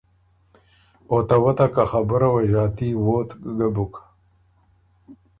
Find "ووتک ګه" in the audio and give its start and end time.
3.05-3.67